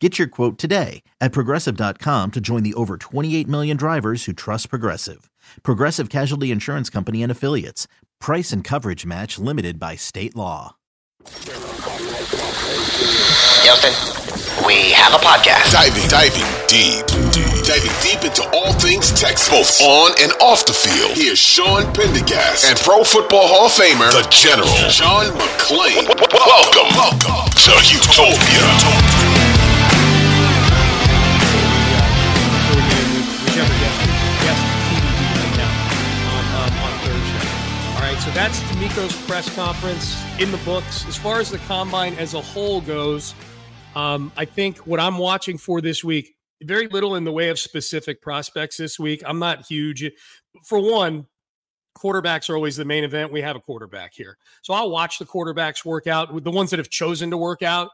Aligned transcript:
Get 0.00 0.16
your 0.16 0.28
quote 0.28 0.58
today 0.58 1.02
at 1.20 1.32
progressive.com 1.32 2.30
to 2.30 2.40
join 2.40 2.62
the 2.62 2.74
over 2.74 2.96
28 2.96 3.48
million 3.48 3.76
drivers 3.76 4.26
who 4.26 4.32
trust 4.32 4.70
Progressive. 4.70 5.28
Progressive 5.64 6.08
Casualty 6.08 6.52
Insurance 6.52 6.88
Company 6.88 7.20
and 7.22 7.32
Affiliates. 7.32 7.88
Price 8.20 8.52
and 8.52 8.62
coverage 8.62 9.04
match 9.04 9.40
limited 9.40 9.80
by 9.80 9.96
state 9.96 10.36
law. 10.36 10.76
Houston, 13.66 13.90
we 14.64 14.92
have 14.92 15.14
a 15.14 15.18
podcast. 15.18 15.72
Diving, 15.72 16.06
diving 16.06 16.46
deep, 16.68 17.04
diving 17.66 17.90
deep 18.00 18.22
into 18.22 18.48
all 18.54 18.72
things 18.74 19.10
Texas, 19.12 19.50
both 19.50 19.82
on 19.82 20.12
and 20.22 20.30
off 20.40 20.64
the 20.64 20.72
field. 20.72 21.18
Here's 21.18 21.40
Sean 21.40 21.92
Pendergast 21.92 22.64
and 22.66 22.78
Pro 22.78 23.02
Football 23.02 23.48
Hall 23.48 23.66
of 23.66 23.72
Famer, 23.72 24.12
the 24.12 24.22
General 24.30 24.68
John 24.90 25.26
McClain. 25.34 26.06
Welcome, 26.32 26.86
welcome 26.94 27.50
to 27.50 27.72
Houtopia. 27.82 29.37
That's 38.38 38.60
DeMeco's 38.60 39.20
press 39.26 39.52
conference 39.56 40.16
in 40.38 40.52
the 40.52 40.58
books. 40.58 41.04
As 41.08 41.16
far 41.16 41.40
as 41.40 41.50
the 41.50 41.58
combine 41.58 42.14
as 42.14 42.34
a 42.34 42.40
whole 42.40 42.80
goes, 42.80 43.34
um, 43.96 44.30
I 44.36 44.44
think 44.44 44.78
what 44.86 45.00
I'm 45.00 45.18
watching 45.18 45.58
for 45.58 45.80
this 45.80 46.04
week, 46.04 46.36
very 46.62 46.86
little 46.86 47.16
in 47.16 47.24
the 47.24 47.32
way 47.32 47.48
of 47.48 47.58
specific 47.58 48.22
prospects 48.22 48.76
this 48.76 48.96
week. 48.96 49.24
I'm 49.26 49.40
not 49.40 49.66
huge. 49.66 50.08
For 50.64 50.78
one, 50.78 51.26
quarterbacks 51.98 52.48
are 52.48 52.54
always 52.54 52.76
the 52.76 52.84
main 52.84 53.02
event. 53.02 53.32
We 53.32 53.42
have 53.42 53.56
a 53.56 53.60
quarterback 53.60 54.14
here. 54.14 54.38
So 54.62 54.72
I'll 54.72 54.92
watch 54.92 55.18
the 55.18 55.26
quarterbacks 55.26 55.84
work 55.84 56.06
out 56.06 56.32
with 56.32 56.44
the 56.44 56.52
ones 56.52 56.70
that 56.70 56.78
have 56.78 56.90
chosen 56.90 57.32
to 57.32 57.36
work 57.36 57.64
out. 57.64 57.90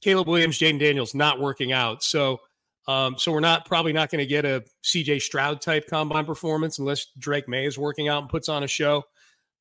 Caleb 0.00 0.28
Williams, 0.28 0.56
Jayden 0.56 0.78
Daniels 0.78 1.16
not 1.16 1.40
working 1.40 1.72
out. 1.72 2.04
So 2.04 2.38
um, 2.86 3.16
so 3.18 3.32
we're 3.32 3.40
not 3.40 3.66
probably 3.66 3.92
not 3.92 4.10
going 4.10 4.20
to 4.20 4.26
get 4.26 4.44
a 4.44 4.62
CJ 4.84 5.22
Stroud 5.22 5.60
type 5.60 5.88
combine 5.88 6.26
performance 6.26 6.78
unless 6.78 7.06
Drake 7.18 7.48
Maye 7.48 7.66
is 7.66 7.76
working 7.76 8.08
out 8.08 8.22
and 8.22 8.30
puts 8.30 8.48
on 8.48 8.62
a 8.62 8.68
show. 8.68 9.02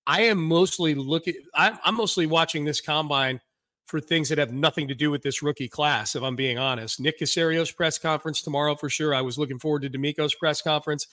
I 0.05 0.23
am 0.23 0.41
mostly 0.41 0.95
looking. 0.95 1.35
I'm, 1.53 1.95
mostly 1.95 2.25
watching 2.25 2.65
this 2.65 2.81
combine 2.81 3.39
for 3.85 3.99
things 3.99 4.29
that 4.29 4.37
have 4.37 4.51
nothing 4.51 4.87
to 4.87 4.95
do 4.95 5.11
with 5.11 5.21
this 5.21 5.41
rookie 5.41 5.67
class. 5.67 6.15
If 6.15 6.23
I'm 6.23 6.35
being 6.35 6.57
honest, 6.57 6.99
Nick 6.99 7.19
Caserio's 7.19 7.71
press 7.71 7.97
conference 7.97 8.41
tomorrow 8.41 8.75
for 8.75 8.89
sure. 8.89 9.13
I 9.13 9.21
was 9.21 9.37
looking 9.37 9.59
forward 9.59 9.83
to 9.83 9.89
DeMeco's 9.89 10.35
press 10.35 10.61
conference. 10.61 11.07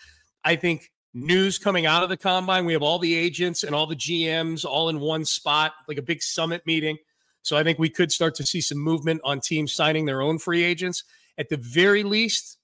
I 0.45 0.57
think 0.57 0.91
news 1.13 1.59
coming 1.59 1.87
out 1.87 2.03
of 2.03 2.09
the 2.09 2.17
combine. 2.17 2.65
We 2.65 2.73
have 2.73 2.83
all 2.83 2.99
the 2.99 3.15
agents 3.15 3.65
and 3.65 3.75
all 3.75 3.87
the 3.87 3.97
GMs 3.97 4.65
all 4.65 4.89
in 4.89 5.01
one 5.01 5.25
spot, 5.25 5.73
like 5.89 5.99
a 5.99 6.03
big 6.03 6.23
summit 6.23 6.65
meeting. 6.67 6.97
So 7.43 7.57
I 7.57 7.65
think 7.65 7.79
we 7.79 7.91
could 7.91 8.13
start 8.13 8.35
to 8.37 8.47
see 8.47 8.61
some 8.61 8.79
movement 8.79 9.21
on 9.25 9.41
teams 9.41 9.73
signing 9.73 10.05
their 10.05 10.23
own 10.23 10.39
free 10.39 10.63
agents 10.63 11.05
at 11.41 11.49
the 11.49 11.57
very 11.57 12.03
least, 12.03 12.59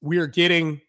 we 0.00 0.18
are 0.18 0.28
getting 0.28 0.80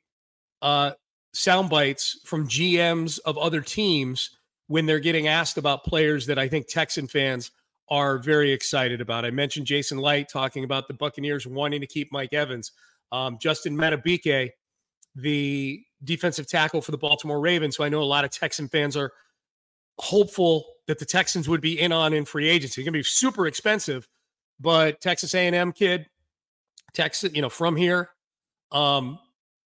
uh, 0.61 0.91
sound 1.33 1.69
bites 1.69 2.19
from 2.25 2.47
GMs 2.47 3.19
of 3.25 3.39
other 3.39 3.59
teams 3.59 4.37
when 4.67 4.85
they're 4.85 4.99
getting 4.99 5.27
asked 5.27 5.57
about 5.57 5.83
players 5.83 6.25
that 6.27 6.37
I 6.37 6.47
think 6.47 6.67
Texan 6.67 7.07
fans 7.07 7.51
are 7.89 8.17
very 8.17 8.51
excited 8.51 8.99
about. 9.01 9.25
I 9.25 9.31
mentioned 9.31 9.65
Jason 9.65 9.97
Licht 9.97 10.29
talking 10.29 10.63
about 10.63 10.87
the 10.87 10.93
Buccaneers 10.93 11.47
wanting 11.47 11.81
to 11.81 11.87
keep 11.87 12.11
Mike 12.11 12.33
Evans. 12.33 12.71
Um, 13.11 13.37
Justin 13.41 13.77
Madubuike, 13.77 14.51
the 15.15 15.81
defensive 16.03 16.47
tackle 16.47 16.81
for 16.81 16.91
the 16.91 16.97
Baltimore 16.97 17.39
Ravens, 17.39 17.77
who 17.77 17.83
I 17.83 17.89
know 17.89 18.01
a 18.01 18.03
lot 18.03 18.25
of 18.25 18.31
Texan 18.31 18.67
fans 18.67 18.97
are 18.97 19.13
hopeful 19.99 20.65
that 20.87 20.99
the 20.99 21.05
Texans 21.05 21.47
would 21.47 21.61
be 21.61 21.79
in 21.79 21.91
on 21.91 22.13
in 22.13 22.25
free 22.25 22.49
agency. 22.49 22.81
It's 22.81 22.85
going 22.85 22.93
to 22.93 22.99
be 22.99 23.03
super 23.03 23.47
expensive, 23.47 24.07
but 24.59 24.99
Texas 25.01 25.33
A&M 25.33 25.71
kid, 25.71 26.07
Texas, 26.93 27.31
you 27.33 27.41
know, 27.41 27.49
from 27.49 27.75
here. 27.75 28.09
Um, 28.71 29.19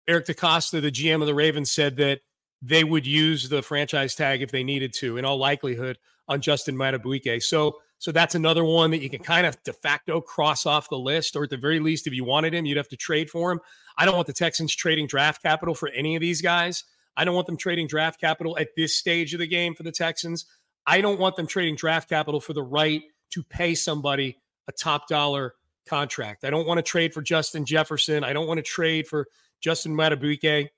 Eric 0.08 0.28
DeCosta, 0.28 0.82
the 0.82 0.92
GM 0.92 1.22
of 1.22 1.28
the 1.28 1.36
Ravens, 1.36 1.72
said 1.72 1.98
that 1.98 2.22
they 2.62 2.84
would 2.84 3.08
use 3.08 3.50
the 3.50 3.62
franchise 3.62 4.16
tag 4.16 4.42
if 4.42 4.52
they 4.52 4.64
needed 4.64 4.94
to, 4.94 5.18
in 5.18 5.26
all 5.26 5.38
likelihood, 5.38 5.98
on 6.28 6.42
Justin 6.42 6.76
Madubuike. 6.76 7.42
So, 7.42 7.78
so 7.98 8.12
that's 8.12 8.36
another 8.36 8.64
one 8.64 8.92
that 8.92 9.02
you 9.02 9.10
can 9.10 9.24
kind 9.24 9.46
of 9.46 9.62
de 9.64 9.74
facto 9.74 10.22
cross 10.22 10.66
off 10.66 10.90
the 10.90 10.98
list, 10.98 11.36
or 11.36 11.44
at 11.44 11.50
the 11.50 11.58
very 11.58 11.80
least, 11.80 12.08
if 12.08 12.14
you 12.14 12.24
wanted 12.24 12.54
him, 12.54 12.66
you'd 12.66 12.78
have 12.78 12.88
to 12.90 12.98
trade 12.98 13.30
for 13.30 13.52
him. 13.52 13.60
I 13.98 14.06
don't 14.06 14.16
want 14.16 14.28
the 14.28 14.34
Texans 14.34 14.76
trading 14.76 15.08
draft 15.08 15.42
capital 15.42 15.76
for 15.76 15.90
any 15.90 16.16
of 16.16 16.22
these 16.22 16.42
guys. 16.42 16.84
I 17.16 17.26
don't 17.26 17.36
want 17.36 17.48
them 17.48 17.58
trading 17.58 17.88
draft 17.88 18.20
capital 18.20 18.58
at 18.58 18.70
this 18.76 18.96
stage 18.96 19.34
of 19.34 19.40
the 19.40 19.48
game 19.48 19.76
for 19.76 19.84
the 19.84 19.92
Texans. 19.92 20.46
I 20.86 21.02
don't 21.02 21.20
want 21.20 21.36
them 21.36 21.48
trading 21.48 21.76
draft 21.76 22.10
capital 22.10 22.40
for 22.40 22.54
the 22.54 22.64
right 22.64 23.04
to 23.32 23.44
pay 23.44 23.76
somebody 23.76 24.40
a 24.68 24.72
top 24.72 25.08
dollar 25.08 25.56
contract. 25.88 26.44
I 26.44 26.50
don't 26.50 26.68
want 26.68 26.78
to 26.78 26.84
trade 26.84 27.14
for 27.14 27.22
Justin 27.22 27.66
Jefferson. 27.66 28.24
I 28.24 28.34
don't 28.34 28.48
want 28.48 28.60
to 28.60 28.64
trade 28.64 29.08
for 29.08 29.28
Justin 29.60 29.94
Madubuike. 29.94 30.70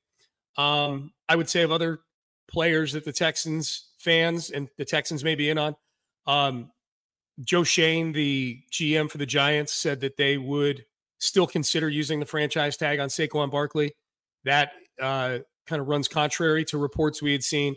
Um, 0.57 1.11
I 1.27 1.35
would 1.35 1.49
say 1.49 1.63
of 1.63 1.71
other 1.71 2.01
players 2.47 2.93
that 2.93 3.05
the 3.05 3.13
Texans 3.13 3.89
fans 3.99 4.49
and 4.49 4.69
the 4.77 4.85
Texans 4.85 5.23
may 5.23 5.35
be 5.35 5.49
in 5.49 5.57
on. 5.57 5.75
Um, 6.27 6.71
Joe 7.43 7.63
Schoen, 7.63 8.11
the 8.11 8.59
GM 8.71 9.09
for 9.09 9.17
the 9.17 9.25
Giants, 9.25 9.73
said 9.73 10.01
that 10.01 10.17
they 10.17 10.37
would 10.37 10.85
still 11.19 11.47
consider 11.47 11.89
using 11.89 12.19
the 12.19 12.25
franchise 12.25 12.77
tag 12.77 12.99
on 12.99 13.09
Saquon 13.09 13.49
Barkley. 13.49 13.93
That 14.43 14.73
uh, 15.01 15.39
kind 15.65 15.81
of 15.81 15.87
runs 15.87 16.07
contrary 16.07 16.65
to 16.65 16.77
reports 16.77 17.21
we 17.21 17.31
had 17.31 17.43
seen 17.43 17.75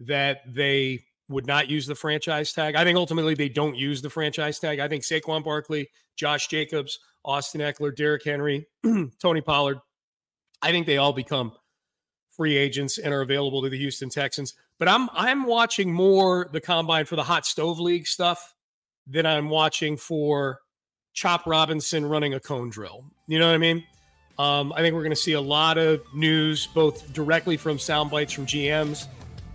that 0.00 0.40
they 0.46 1.04
would 1.28 1.46
not 1.46 1.70
use 1.70 1.86
the 1.86 1.94
franchise 1.94 2.52
tag. 2.52 2.74
I 2.74 2.84
think 2.84 2.96
ultimately 2.96 3.34
they 3.34 3.48
don't 3.48 3.76
use 3.76 4.02
the 4.02 4.10
franchise 4.10 4.58
tag. 4.58 4.80
I 4.80 4.88
think 4.88 5.04
Saquon 5.04 5.44
Barkley, 5.44 5.88
Josh 6.16 6.48
Jacobs, 6.48 6.98
Austin 7.24 7.60
Ekeler, 7.60 7.94
Derrick 7.94 8.24
Henry, 8.24 8.66
Tony 9.20 9.40
Pollard, 9.40 9.78
I 10.62 10.70
think 10.70 10.86
they 10.86 10.96
all 10.96 11.12
become 11.12 11.52
free 12.38 12.56
agents 12.56 12.96
and 12.96 13.12
are 13.12 13.20
available 13.20 13.60
to 13.62 13.68
the 13.68 13.76
Houston 13.76 14.08
Texans. 14.08 14.54
But 14.78 14.88
I'm 14.88 15.10
I'm 15.12 15.44
watching 15.44 15.92
more 15.92 16.48
the 16.50 16.60
combine 16.60 17.04
for 17.04 17.16
the 17.16 17.22
hot 17.22 17.44
stove 17.44 17.78
league 17.78 18.06
stuff 18.06 18.54
than 19.06 19.26
I'm 19.26 19.50
watching 19.50 19.98
for 19.98 20.60
Chop 21.12 21.46
Robinson 21.46 22.06
running 22.06 22.32
a 22.32 22.40
cone 22.40 22.70
drill. 22.70 23.04
You 23.26 23.38
know 23.38 23.48
what 23.48 23.54
I 23.54 23.58
mean? 23.58 23.84
Um, 24.38 24.72
I 24.72 24.78
think 24.78 24.94
we're 24.94 25.02
going 25.02 25.10
to 25.10 25.16
see 25.16 25.32
a 25.32 25.40
lot 25.40 25.76
of 25.76 26.00
news, 26.14 26.68
both 26.68 27.12
directly 27.12 27.58
from 27.58 27.78
sound 27.78 28.10
bites 28.10 28.32
from 28.32 28.46
GMs 28.46 29.06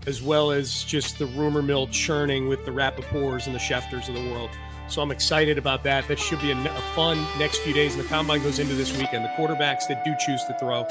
as 0.07 0.21
well 0.21 0.51
as 0.51 0.83
just 0.83 1.19
the 1.19 1.25
rumor 1.27 1.61
mill 1.61 1.87
churning 1.87 2.47
with 2.47 2.65
the 2.65 2.71
Rappaports 2.71 3.45
and 3.45 3.55
the 3.55 3.59
Schefters 3.59 4.07
of 4.09 4.15
the 4.15 4.31
world. 4.31 4.49
So 4.89 5.01
I'm 5.01 5.11
excited 5.11 5.57
about 5.57 5.83
that. 5.85 6.07
That 6.07 6.19
should 6.19 6.41
be 6.41 6.51
a, 6.51 6.57
a, 6.57 6.81
fun 6.93 7.25
next 7.39 7.59
few 7.59 7.73
days. 7.73 7.95
And 7.95 8.03
the 8.03 8.07
combine 8.07 8.43
goes 8.43 8.59
into 8.59 8.75
this 8.75 8.95
weekend. 8.97 9.23
The 9.23 9.29
quarterbacks 9.29 9.87
that 9.87 10.03
do 10.03 10.13
choose 10.19 10.43
to 10.45 10.57
throw, 10.59 10.85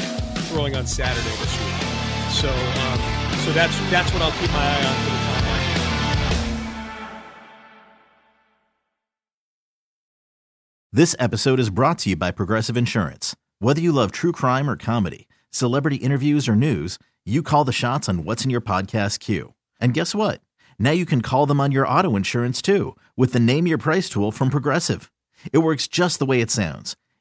throwing 0.53 0.77
on 0.77 0.87
Saturday 0.87 1.35
this 1.41 1.59
week. 1.59 1.83
So, 2.31 2.49
um, 2.49 2.99
so 3.45 3.53
that's 3.53 3.77
that's 3.91 4.13
what 4.13 4.23
I'll 4.23 4.33
keep 4.33 4.51
my 4.53 4.59
eye 4.59 4.85
on 4.85 4.95
for. 5.07 5.23
This 10.95 11.17
episode 11.19 11.59
is 11.59 11.71
brought 11.71 11.99
to 12.01 12.11
you 12.11 12.17
by 12.17 12.31
Progressive 12.33 12.77
Insurance. 12.77 13.35
Whether 13.61 13.81
you 13.81 13.93
love 13.93 14.13
true 14.13 14.33
crime 14.33 14.69
or 14.69 14.77
comedy, 14.77 15.27
celebrity 15.51 15.97
interviews 15.97 16.49
or 16.49 16.55
news 16.55 16.99
you 17.25 17.43
call 17.43 17.65
the 17.65 17.73
shots 17.73 18.09
on 18.09 18.25
what's 18.25 18.45
in 18.45 18.51
your 18.51 18.61
podcast 18.61 19.21
queue. 19.21 19.55
And 19.81 19.95
guess 19.95 20.15
what? 20.15 20.41
Now 20.79 20.91
you 20.91 21.07
can 21.07 21.23
call 21.23 21.47
them 21.47 21.61
on 21.61 21.73
your 21.73 21.87
auto 21.87 22.17
insurance 22.17 22.61
too 22.61 22.97
with 23.17 23.33
the 23.33 23.41
Name 23.41 23.67
Your 23.67 23.79
Price 23.79 24.09
tool 24.09 24.33
from 24.33 24.51
Progressive. 24.51 25.11
It 25.53 25.59
works 25.59 25.87
just 25.89 26.19
the 26.19 26.27
way 26.27 26.41
it 26.41 26.51
sounds. 26.51 26.97